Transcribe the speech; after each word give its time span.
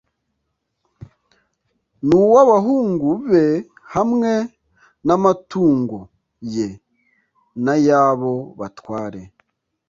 n 2.05 2.07
uw 2.21 2.33
abahungu 2.43 3.09
be 3.29 3.45
hamwe 3.93 4.31
n 5.05 5.07
amatungod 5.15 6.07
ye 6.53 6.67
n 7.63 7.65
ayabo 7.75 8.33
batware 8.59 9.21